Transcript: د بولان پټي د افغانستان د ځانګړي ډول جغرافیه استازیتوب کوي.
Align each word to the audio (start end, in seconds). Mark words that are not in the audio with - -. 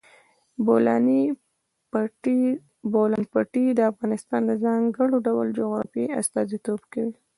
د 2.27 2.91
بولان 2.93 3.23
پټي 3.33 3.65
د 3.75 3.79
افغانستان 3.91 4.41
د 4.45 4.51
ځانګړي 4.63 5.17
ډول 5.27 5.47
جغرافیه 5.59 6.13
استازیتوب 6.21 6.79
کوي. 6.93 7.15